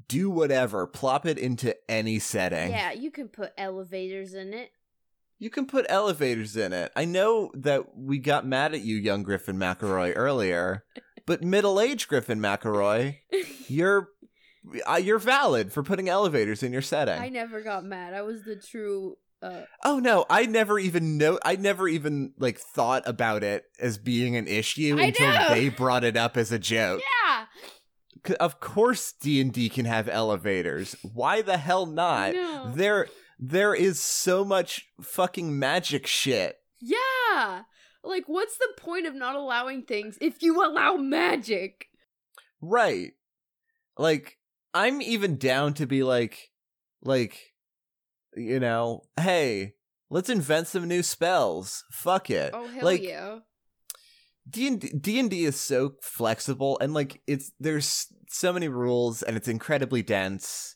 [0.08, 4.72] do whatever plop it into any setting Yeah, you can put elevators in it.
[5.40, 9.24] You can put elevators in it i know that we got mad at you young
[9.24, 10.84] griffin mcelroy earlier
[11.26, 13.18] but middle-aged griffin mcelroy
[13.68, 14.10] you're
[14.90, 18.14] uh, you're valid for putting elevators in your setting I never got mad.
[18.14, 19.16] I was the true.
[19.42, 23.98] Uh, Oh no, I never even know I never even like thought about it as
[23.98, 25.48] being an issue I until know.
[25.50, 27.02] they brought it up as a joke.
[27.24, 28.36] Yeah.
[28.42, 30.98] Of course D&D can have elevators.
[31.14, 32.34] Why the hell not?
[32.34, 32.74] know.
[32.76, 33.08] There
[33.40, 36.58] there is so much fucking magic shit.
[36.80, 37.64] Yeah.
[38.04, 41.88] Like, what's the point of not allowing things if you allow magic?
[42.62, 43.14] Right.
[43.98, 44.38] Like
[44.74, 46.52] I'm even down to be like
[47.02, 47.54] like
[48.36, 49.74] you know, hey,
[50.10, 51.84] let's invent some new spells.
[51.92, 52.52] Fuck it.
[52.54, 53.40] Oh hell like yeah!
[54.50, 59.48] D and D is so flexible and like it's there's so many rules and it's
[59.48, 60.76] incredibly dense.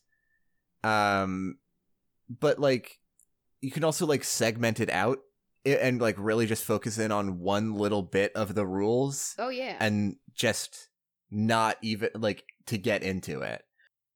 [0.83, 1.57] Um,
[2.39, 2.99] but like
[3.61, 5.19] you can also like segment it out
[5.65, 9.75] and like really just focus in on one little bit of the rules Oh yeah.
[9.79, 10.89] and just
[11.29, 13.63] not even like to get into it.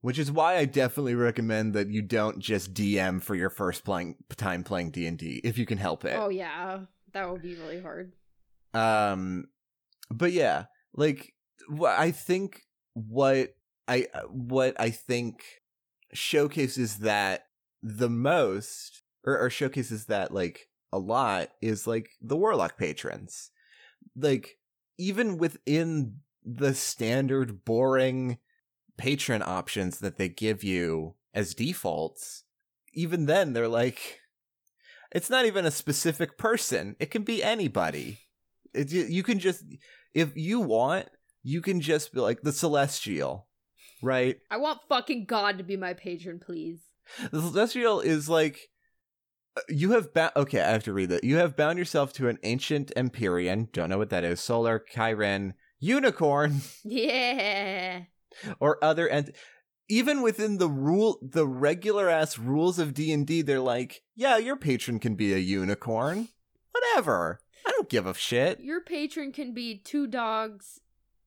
[0.02, 4.16] Which is why I definitely recommend that you don't just DM for your first playing
[4.38, 6.16] time playing D and D if you can help it.
[6.16, 6.82] oh yeah,
[7.14, 8.12] that would be really hard.
[8.74, 9.46] Um,
[10.12, 11.34] but yeah, like
[11.84, 12.62] I think
[12.94, 13.56] what
[13.88, 15.44] I what I think
[16.14, 17.46] showcases that
[17.88, 23.52] the most, or, or showcases that like a lot, is like the warlock patrons.
[24.16, 24.58] Like
[24.98, 28.40] even within the standard boring
[28.98, 32.44] patron options that they give you as defaults,
[32.94, 34.20] even then they're like,
[35.12, 36.96] it's not even a specific person.
[37.00, 38.20] It can be anybody.
[38.74, 39.64] It, you, you can just,
[40.14, 41.08] if you want,
[41.44, 43.48] you can just be like the celestial,
[44.02, 44.38] right?
[44.50, 46.80] I want fucking God to be my patron, please.
[47.32, 48.70] The celestial is like
[49.58, 50.32] uh, you have bound.
[50.36, 51.24] Okay, I have to read that.
[51.24, 53.70] You have bound yourself to an ancient Empyrean.
[53.72, 54.40] Don't know what that is.
[54.40, 58.04] Solar ki-rin unicorn Yeah.
[58.60, 59.32] or other and
[59.88, 65.00] even within the rule the regular ass rules of D&D they're like, yeah, your patron
[65.00, 66.30] can be a unicorn.
[66.72, 67.40] Whatever.
[67.68, 68.60] I don't give a shit.
[68.62, 70.80] Your patron can be two dogs.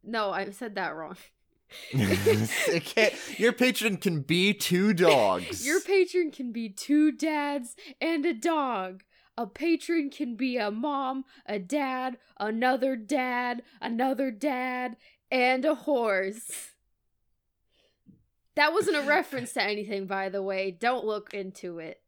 [0.04, 1.16] No, I said that wrong.
[1.92, 5.66] It can't- your patron can be two dogs.
[5.66, 9.02] Your patron can be two dads and a dog.
[9.36, 14.96] A patron can be a mom, a dad, another dad, another dad,
[15.30, 16.72] and a horse.
[18.56, 20.72] That wasn't a reference to anything, by the way.
[20.72, 22.02] Don't look into it.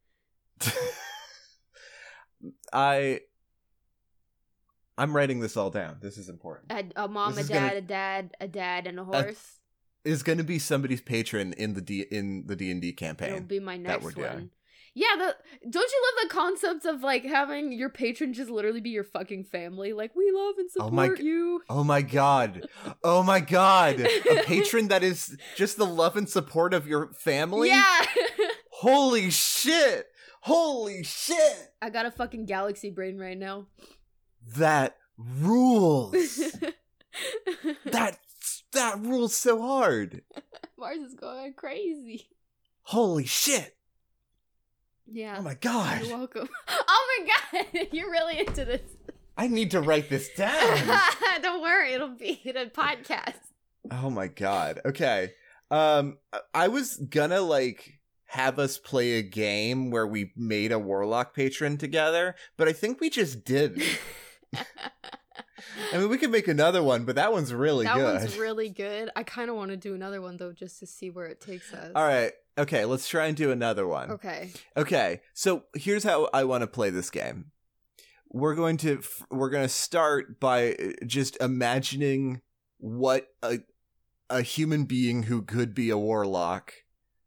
[2.73, 3.21] I
[5.01, 5.97] I'm writing this all down.
[6.01, 6.71] This is important.
[6.71, 9.57] A, a mom, This a dad, gonna- a dad, a dad, and a horse.
[10.05, 13.35] Is going to be somebody's patron in the D in the D and D campaign.
[13.35, 14.27] It'll be my next we're doing.
[14.33, 14.51] one.
[14.95, 15.37] Yeah, the
[15.69, 19.45] don't you love the concept of like having your patron just literally be your fucking
[19.45, 19.93] family?
[19.93, 21.61] Like we love and Oh support my you.
[21.69, 22.67] Oh my god.
[23.05, 24.01] Oh my god.
[24.31, 27.69] A patron that is just the love and support of your family?
[27.69, 28.05] Yeah.
[28.73, 30.07] Holy shit.
[30.41, 31.73] Holy shit.
[31.83, 33.67] I got a fucking galaxy brain right now.
[34.57, 36.13] That rules.
[37.85, 38.19] that
[38.73, 40.23] that rules so hard.
[40.79, 42.29] Mars is going crazy.
[42.83, 43.77] Holy shit.
[45.07, 45.37] Yeah.
[45.39, 46.03] Oh my god.
[46.07, 46.49] You're welcome.
[46.93, 48.83] Oh my god, you're really into this.
[49.37, 50.99] I need to write this down.
[51.43, 53.35] Don't worry, it'll be in a podcast.
[53.91, 54.81] oh my god.
[54.85, 55.33] Okay.
[55.71, 60.79] Um I- I was gonna like have us play a game where we made a
[60.79, 63.83] warlock patron together, but I think we just did.
[64.55, 68.07] I mean, we could make another one, but that one's really that good.
[68.07, 69.11] That one's really good.
[69.17, 71.73] I kind of want to do another one though, just to see where it takes
[71.73, 71.93] us.
[71.95, 72.33] All right.
[72.59, 74.11] Okay, let's try and do another one.
[74.11, 74.51] Okay.
[74.77, 77.53] Okay, so here's how I want to play this game.
[78.29, 82.43] We're going to we're going to start by uh, just imagining
[82.79, 83.61] what a
[84.29, 86.75] a human being who could be a warlock,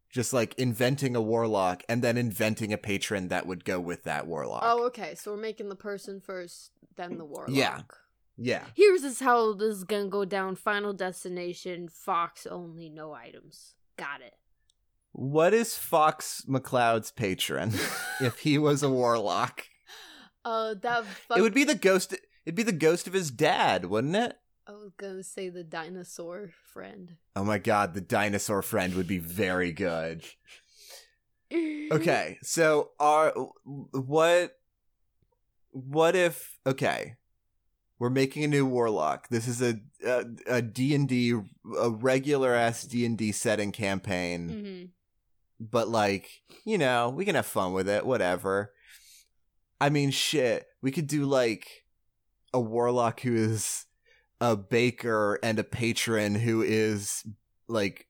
[0.09, 4.27] just like inventing a warlock and then inventing a patron that would go with that
[4.27, 4.63] warlock.
[4.65, 5.15] Oh, okay.
[5.15, 7.49] So we're making the person first, then the warlock.
[7.56, 7.82] Yeah.
[8.38, 8.63] yeah.
[8.75, 10.56] Here's is how this is gonna go down.
[10.56, 13.75] Final destination: Fox only, no items.
[13.97, 14.36] Got it.
[15.12, 17.73] What is Fox McCloud's patron
[18.19, 19.65] if he was a warlock?
[20.45, 21.06] Uh, that.
[21.06, 22.13] Fuck- It would be the ghost.
[22.45, 24.36] It'd be the ghost of his dad, wouldn't it?
[24.67, 27.15] I was gonna say the dinosaur friend.
[27.34, 30.25] Oh my god, the dinosaur friend would be very good.
[31.91, 33.32] Okay, so are
[33.91, 34.58] what
[35.73, 37.15] what if okay,
[37.99, 39.27] we're making a new warlock.
[39.29, 41.33] This is a a, a D&D
[41.79, 44.86] a regular ass D&D setting campaign, hmm
[45.59, 48.73] but like, you know, we can have fun with it, whatever.
[49.79, 51.86] I mean, shit, we could do like
[52.53, 53.86] a warlock who is
[54.41, 57.23] a baker and a patron who is
[57.69, 58.07] like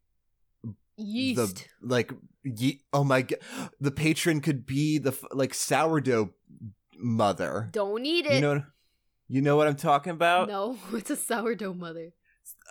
[0.97, 1.67] Yeast.
[1.82, 2.12] the like
[2.43, 3.39] ye- oh my god
[3.80, 6.34] the patron could be the f- like sourdough
[6.97, 8.36] mother Don't eat it.
[8.36, 8.63] you know
[9.27, 12.13] you know what i'm talking about no, it's a sourdough mother.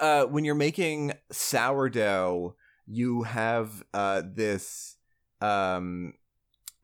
[0.00, 2.54] uh when you're making sourdough
[2.86, 4.96] you have uh this
[5.40, 6.14] um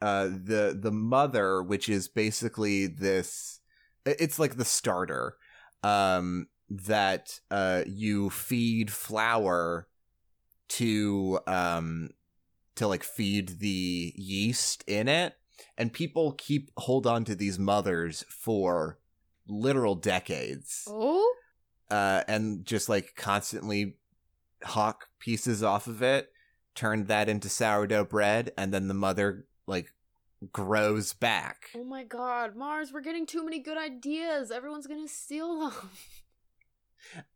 [0.01, 3.61] uh the the mother which is basically this
[4.07, 5.37] it's like the starter
[5.83, 9.89] um that uh you feed flour
[10.69, 12.11] to um
[12.77, 15.35] to like feed the yeast in it
[15.77, 18.99] and people keep hold on to these mothers for
[19.49, 21.35] literal decades Oh,
[21.91, 23.97] uh, and just like constantly
[24.65, 26.31] hawk pieces off of it,
[26.75, 29.93] turn that into sourdough bread, and then the mother like
[30.53, 31.71] grows back.
[31.75, 32.93] oh my God, Mars!
[32.93, 34.51] We're getting too many good ideas.
[34.51, 35.91] Everyone's gonna steal them.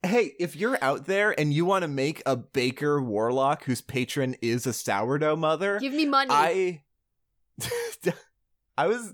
[0.02, 4.34] Hey, if you're out there and you want to make a baker warlock whose patron
[4.42, 6.30] is a sourdough mother, Give me money.
[6.30, 6.82] I,
[8.78, 9.12] I was,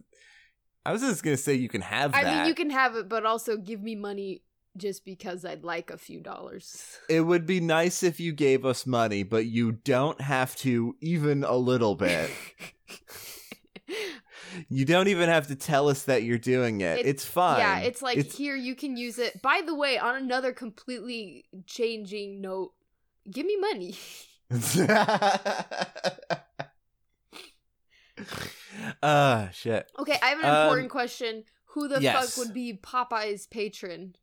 [0.86, 2.36] I was just gonna say you can have I that.
[2.38, 4.42] mean, you can have it, but also give me money
[4.76, 6.96] just because I'd like a few dollars.
[7.08, 11.42] It would be nice if you gave us money, but you don't have to even
[11.44, 12.30] a little bit.
[14.68, 17.00] You don't even have to tell us that you're doing it.
[17.00, 17.58] It- it's fine.
[17.60, 19.40] Yeah, it's like It's- here you can use it.
[19.42, 22.72] By the way, on another completely changing note,
[23.30, 23.96] give me money.
[29.02, 29.90] Ah, shit.
[29.98, 31.44] Okay, I have an Um, important question.
[31.72, 32.34] Who the yes.
[32.36, 34.16] fuck would be Popeye's patron?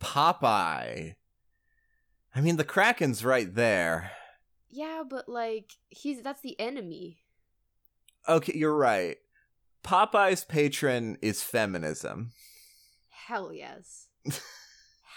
[0.00, 1.14] Popeye.
[2.34, 4.12] I mean, the Kraken's right there.
[4.68, 7.18] Yeah, but like he's that's the enemy.
[8.28, 9.16] Okay, you're right.
[9.82, 12.30] Popeye's patron is feminism.
[13.08, 14.06] Hell yes.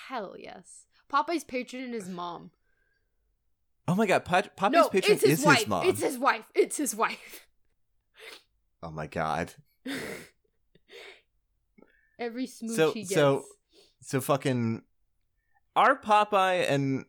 [0.09, 0.86] Hell yes.
[1.11, 2.51] Popeye's patron is his mom.
[3.88, 5.57] Oh my god, Popeye's no, patron it's his is wife.
[5.59, 5.86] his mom.
[5.88, 6.45] It's his wife.
[6.55, 7.45] It's his wife.
[8.84, 9.53] Oh my god.
[12.19, 13.13] Every smooch So- he gets.
[13.13, 13.45] so-
[14.01, 14.84] So fucking
[15.75, 17.05] Our Popeye and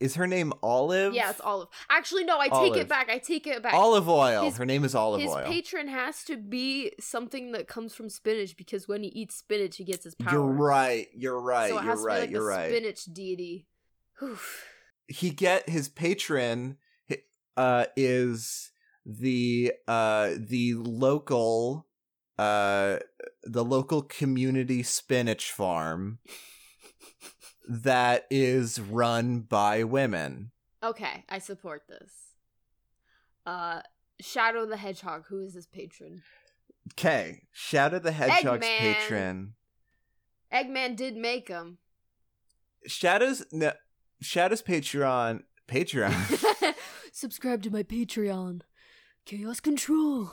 [0.00, 1.14] is her name Olive?
[1.14, 1.68] yeah, it's Olive.
[1.88, 2.76] Actually, no, I take Olive.
[2.78, 3.08] it back.
[3.10, 3.72] I take it back.
[3.74, 4.44] Olive oil.
[4.44, 5.44] His- her name is Olive his oil.
[5.46, 9.84] patron has to be something that comes from spinach because when he eats spinach, he
[9.84, 10.32] gets his power.
[10.32, 11.08] You're right.
[11.14, 11.68] You're right.
[11.70, 12.14] So it you're has to right.
[12.16, 12.70] be like you're right.
[12.70, 13.66] spinach deity.
[14.22, 14.66] Oof.
[15.06, 16.78] He get his patron.
[17.56, 18.72] uh, is
[19.04, 21.86] the uh, the local
[22.38, 22.98] uh,
[23.42, 26.18] the local community spinach farm
[27.68, 30.50] that is run by women.
[30.82, 32.12] Okay, I support this.
[33.46, 33.80] Uh,
[34.20, 35.24] Shadow the Hedgehog.
[35.28, 36.22] Who is his patron?
[36.92, 38.78] Okay, Shadow the Hedgehog's Eggman.
[38.78, 39.54] patron.
[40.52, 41.78] Eggman did make him.
[42.86, 43.72] Shadow's no,
[44.20, 46.74] Shadow's Patreon Patreon.
[47.12, 48.60] Subscribe to my Patreon.
[49.24, 50.32] Chaos Control.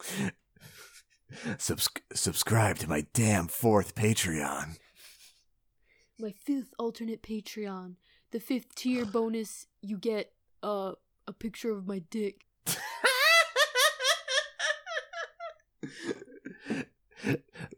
[1.58, 4.76] Subs- subscribe to my damn fourth Patreon.
[6.18, 7.94] My fifth alternate Patreon.
[8.30, 10.32] The fifth tier bonus, you get
[10.62, 10.92] uh,
[11.26, 12.44] a picture of my dick.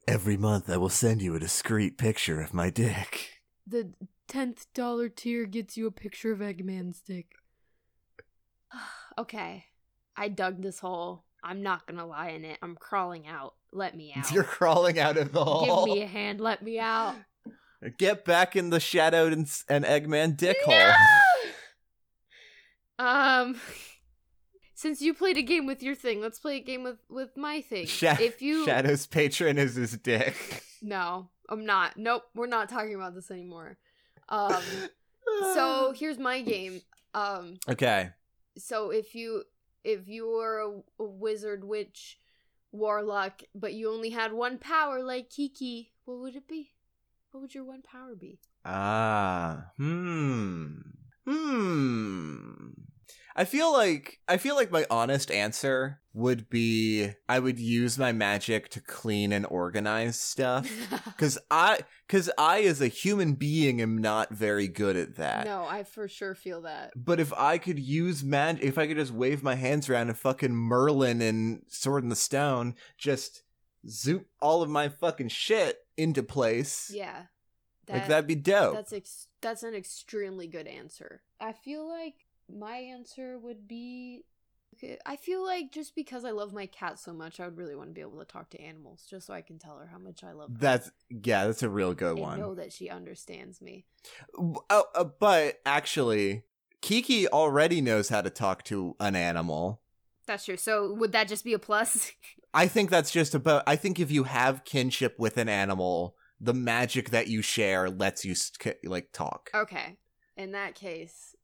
[0.08, 3.42] Every month I will send you a discreet picture of my dick.
[3.64, 3.92] The
[4.26, 7.26] tenth dollar tier gets you a picture of Eggman's dick.
[9.18, 9.66] okay,
[10.16, 11.24] I dug this hole.
[11.42, 12.58] I'm not gonna lie in it.
[12.62, 13.54] I'm crawling out.
[13.72, 14.30] Let me out.
[14.30, 15.86] You're crawling out of the hole.
[15.86, 16.40] Give me a hand.
[16.40, 17.16] Let me out.
[17.98, 20.74] Get back in the shadowed and, and Eggman dick hole.
[22.98, 23.58] Um,
[24.74, 27.62] since you played a game with your thing, let's play a game with with my
[27.62, 27.86] thing.
[27.86, 30.36] Sha- if you Shadow's patron is his dick.
[30.82, 31.96] no, I'm not.
[31.96, 33.78] Nope, we're not talking about this anymore.
[34.28, 34.62] Um,
[35.54, 36.82] so here's my game.
[37.14, 38.10] Um, okay.
[38.58, 39.44] so if you
[39.84, 42.18] if you were a, a wizard, witch,
[42.72, 46.72] warlock, but you only had one power, like Kiki, what would it be?
[47.30, 48.40] What would your one power be?
[48.64, 50.79] Ah, hmm, hmm.
[53.40, 58.12] I feel like I feel like my honest answer would be I would use my
[58.12, 60.70] magic to clean and organize stuff
[61.16, 65.46] cuz I cuz I as a human being am not very good at that.
[65.46, 66.90] no, I for sure feel that.
[66.94, 70.18] But if I could use mag, if I could just wave my hands around and
[70.18, 73.42] fucking Merlin and Sword in the Stone just
[73.88, 77.22] zoop all of my fucking shit into place, Yeah,
[77.88, 78.74] like that'd be dope.
[78.74, 81.22] That's ex- that's an extremely good answer.
[81.40, 82.16] I feel like
[82.58, 84.24] my answer would be
[85.04, 87.90] I feel like just because I love my cat so much, I would really want
[87.90, 90.24] to be able to talk to animals just so I can tell her how much
[90.24, 90.56] I love her.
[90.58, 92.40] That's yeah, that's a real good and one.
[92.40, 93.84] know that she understands me.
[94.38, 96.44] Oh, uh, but actually,
[96.80, 99.82] Kiki already knows how to talk to an animal.
[100.26, 100.56] That's true.
[100.56, 102.12] So would that just be a plus?
[102.54, 103.64] I think that's just about.
[103.66, 108.24] I think if you have kinship with an animal, the magic that you share lets
[108.24, 108.34] you
[108.84, 109.50] like talk.
[109.54, 109.98] okay.
[110.36, 111.34] In that case,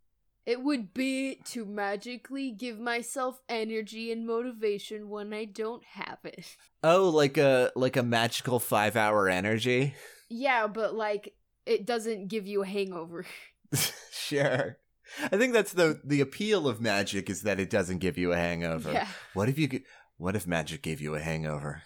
[0.47, 6.57] it would be to magically give myself energy and motivation when I don't have it.
[6.85, 9.95] Oh, like a like a magical five hour energy.
[10.31, 11.35] Yeah, but like
[11.67, 13.27] it doesn't give you a hangover.
[14.13, 14.79] sure.
[15.21, 18.37] I think that's the the appeal of magic is that it doesn't give you a
[18.37, 18.93] hangover.
[18.93, 19.09] Yeah.
[19.35, 19.81] What if you
[20.17, 21.83] what if magic gave you a hangover?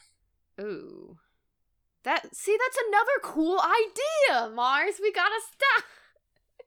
[0.61, 1.16] Ooh.
[2.04, 4.94] That see, that's another cool idea, Mars.
[5.00, 5.84] We gotta stop.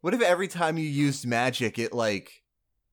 [0.04, 2.43] What if every time you used magic it like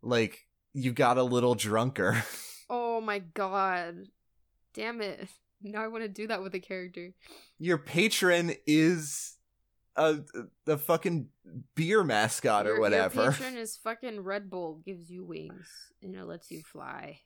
[0.00, 2.22] like you got a little drunker?
[2.72, 4.04] Oh my god.
[4.74, 5.26] Damn it.
[5.60, 7.14] Now I want to do that with a character.
[7.58, 9.36] Your patron is
[9.96, 10.20] a
[10.66, 11.30] the fucking
[11.74, 13.22] beer mascot or Your- whatever.
[13.22, 15.68] Your patron is fucking Red Bull, gives you wings,
[16.00, 17.22] and it lets you fly.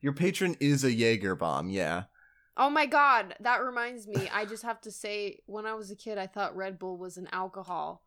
[0.00, 2.04] Your patron is a Jaeger bomb, yeah.
[2.56, 4.28] Oh my god, that reminds me.
[4.34, 7.18] I just have to say, when I was a kid, I thought Red Bull was
[7.18, 8.02] an alcohol.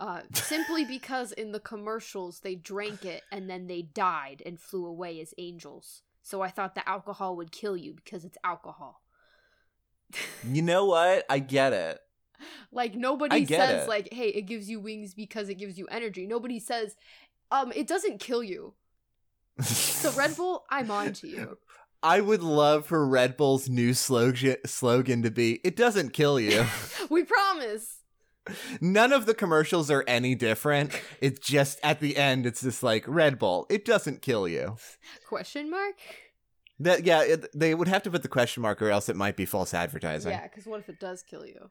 [0.00, 4.86] Uh, simply because in the commercials they drank it and then they died and flew
[4.86, 6.02] away as angels.
[6.22, 9.02] So I thought the alcohol would kill you because it's alcohol.
[10.48, 11.26] You know what?
[11.28, 11.98] I get it.
[12.70, 13.88] Like nobody says it.
[13.88, 16.94] like, "Hey, it gives you wings because it gives you energy." Nobody says,
[17.50, 18.74] "Um, it doesn't kill you."
[19.62, 21.58] So Red Bull, I'm on to you.
[22.02, 26.64] I would love for Red Bull's new slogan slogan to be "It doesn't kill you."
[27.10, 27.97] we promise.
[28.80, 31.00] None of the commercials are any different.
[31.20, 33.66] It's just at the end, it's just like Red Bull.
[33.70, 34.76] It doesn't kill you.
[35.26, 35.96] Question mark?
[36.80, 39.36] That yeah, it, they would have to put the question mark, or else it might
[39.36, 40.30] be false advertising.
[40.30, 41.70] Yeah, because what if it does kill you?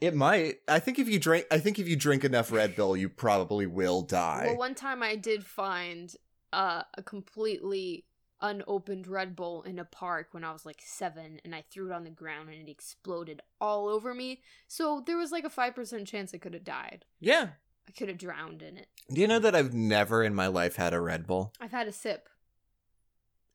[0.00, 0.56] It might.
[0.66, 3.66] I think if you drink, I think if you drink enough Red Bull, you probably
[3.66, 4.44] will die.
[4.48, 6.14] Well, one time I did find
[6.52, 8.04] uh, a completely
[8.40, 11.94] unopened Red Bull in a park when I was like seven, and I threw it
[11.94, 14.40] on the ground and it exploded all over me.
[14.66, 17.04] So there was like a 5% chance I could have died.
[17.20, 17.48] yeah.
[17.88, 18.86] I could have drowned in it.
[19.10, 21.54] Do you know that I've never in my life had a Red Bull?
[21.58, 22.28] I've had a sip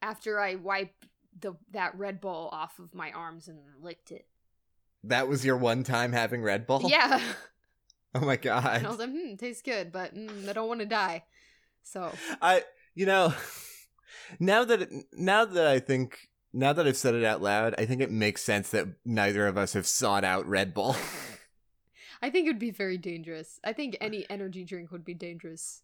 [0.01, 1.05] after I wiped
[1.39, 4.25] the that Red Bull off of my arms and licked it.
[5.03, 6.81] That was your one time having Red Bull?
[6.89, 7.21] Yeah.
[8.15, 8.99] Oh my And I was god.
[8.99, 11.23] like, hmm, tastes good, but mm, I don't want to die.
[11.81, 12.11] So,
[12.43, 12.63] I
[12.93, 13.33] You know,
[14.39, 17.85] now that it, now that I think now that I've said it out loud, I
[17.85, 20.95] think it makes sense that neither of us have sought out Red Bull.
[22.21, 23.59] I think it would be very dangerous.
[23.63, 25.81] I think any energy drink would be dangerous.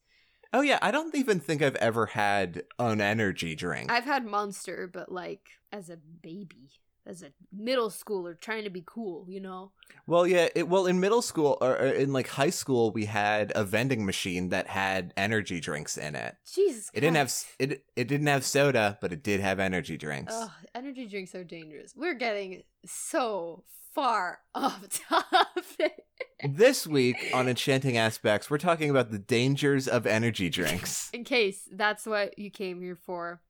[0.53, 3.91] oh yeah, I don't even think I've ever had an energy drink.
[3.91, 6.69] I've had Monster, but like as a baby,
[7.09, 9.71] as a middle schooler trying to be cool, you know?
[10.05, 10.47] Well, yeah.
[10.55, 14.05] It, well, in middle school or, or in like high school, we had a vending
[14.05, 16.35] machine that had energy drinks in it.
[16.51, 16.91] Jesus.
[16.93, 17.83] It didn't have it.
[17.95, 20.33] It didn't have soda, but it did have energy drinks.
[20.33, 21.93] Ugh, energy drinks are dangerous.
[21.95, 26.05] We're getting so far off topic.
[26.47, 31.09] This week on Enchanting Aspects, we're talking about the dangers of energy drinks.
[31.11, 33.41] In case that's what you came here for.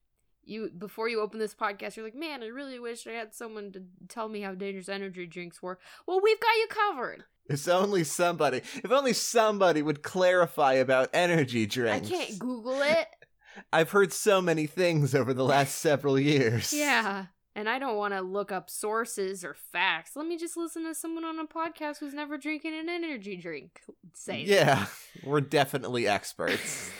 [0.50, 3.72] You before you open this podcast, you're like, man, I really wish I had someone
[3.74, 5.80] to tell me how dangerous energy drinks were.
[6.08, 7.24] Well, we've got you covered.
[7.50, 13.08] If only somebody, if only somebody would clarify about energy drinks I can't Google it.
[13.74, 16.72] I've heard so many things over the last several years.
[16.72, 17.26] Yeah.
[17.56, 20.12] And I don't want to look up sources or facts.
[20.16, 23.82] Let me just listen to someone on a podcast who's never drinking an energy drink
[24.14, 24.52] say that.
[24.52, 24.86] Yeah,
[25.24, 26.90] we're definitely experts.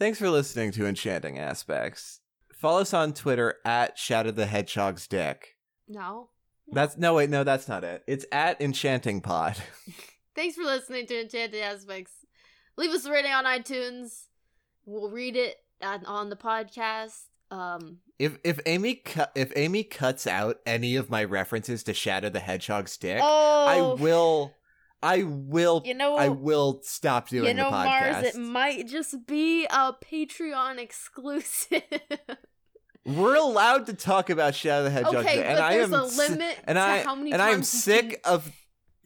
[0.00, 2.20] Thanks for listening to Enchanting Aspects.
[2.54, 5.56] Follow us on Twitter at Shadow the Hedgehog's Dick.
[5.86, 6.30] No.
[6.72, 8.02] That's no wait, no, that's not it.
[8.06, 9.58] It's at Enchanting Pod.
[10.34, 12.12] Thanks for listening to Enchanted Aspects.
[12.78, 14.28] Leave us a rating on iTunes.
[14.86, 17.24] We'll read it on, on the podcast.
[17.50, 22.30] Um, If if Amy cu- if Amy cuts out any of my references to Shadow
[22.30, 24.54] the Hedgehog's Dick, oh, I will
[25.02, 28.12] I will You know, I will stop doing you know, the podcast.
[28.12, 28.24] Mars.
[28.34, 31.82] It might just be a Patreon exclusive.
[33.06, 36.04] We're allowed to talk about Shadow the Hedgehog, okay, and but I there's am a
[36.04, 38.52] limit and I how many and I'm sick can- of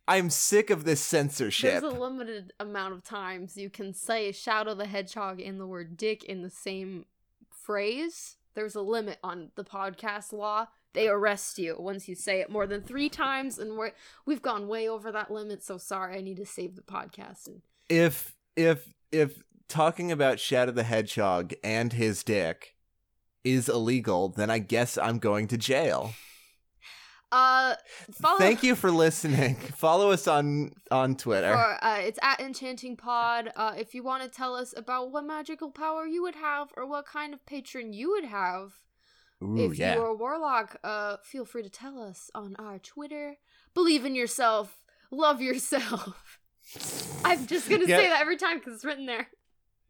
[0.06, 1.80] I'm sick of this censorship.
[1.80, 5.96] There's a limited amount of times you can say Shadow the Hedgehog and the word
[5.96, 7.06] dick in the same
[7.50, 8.36] phrase.
[8.54, 10.68] There's a limit on the podcast law.
[10.92, 13.92] They arrest you once you say it more than three times, and we're,
[14.26, 15.62] we've gone way over that limit.
[15.64, 17.48] So sorry, I need to save the podcast.
[17.48, 22.76] And if if if talking about Shadow the Hedgehog and his dick
[23.42, 26.14] is illegal, then I guess I'm going to jail.
[27.34, 27.74] Uh,
[28.12, 29.56] follow Thank you for listening.
[29.76, 31.52] Follow us on on Twitter.
[31.52, 33.50] For, uh, it's at Enchanting Pod.
[33.56, 36.86] Uh, if you want to tell us about what magical power you would have or
[36.86, 38.74] what kind of patron you would have,
[39.42, 39.94] Ooh, if yeah.
[39.94, 43.36] you're a warlock, uh, feel free to tell us on our Twitter.
[43.74, 44.78] Believe in yourself.
[45.10, 46.38] Love yourself.
[47.24, 47.98] I'm just gonna Yeah.
[47.98, 49.26] say that every time because it's written there.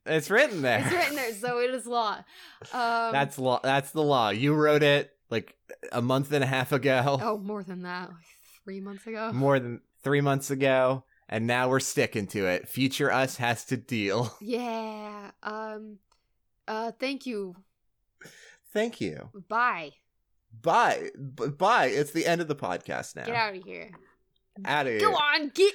[0.07, 0.81] It's written there.
[0.81, 2.25] It's written there, so it is law.
[2.73, 3.61] Um, that's law.
[3.63, 4.31] That's the law.
[4.31, 5.55] You wrote it like
[5.93, 7.19] a month and a half ago.
[7.21, 8.17] oh more than that, like
[8.65, 9.33] three months ago.
[9.33, 12.69] more than three months ago, and now we're sticking to it.
[12.69, 14.33] Future us has to deal.
[14.41, 15.31] Yeah.
[15.43, 15.99] Um.
[16.69, 16.93] Uh.
[16.99, 17.57] Thank you.
[18.73, 19.31] Thank you.
[19.49, 19.93] Bye.
[20.63, 21.11] Bye.
[21.37, 21.87] B- bye.
[21.87, 23.25] It's the end of the podcast now.
[23.27, 23.91] Get out of here.
[24.65, 25.01] Out of here.
[25.01, 25.75] Go on, get.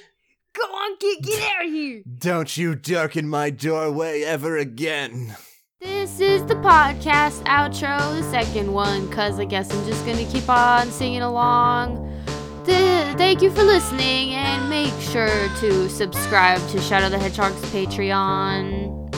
[0.52, 2.02] Go on, get get out of here.
[2.18, 5.36] Don't you darken my doorway ever again.
[5.80, 10.30] This is the podcast outro, the second one, because I guess I'm just going to
[10.30, 12.06] keep on singing along.
[12.66, 19.10] Th- thank you for listening, and make sure to subscribe to Shadow the Hedgehog's Patreon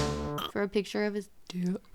[0.52, 1.91] for a picture of his dick.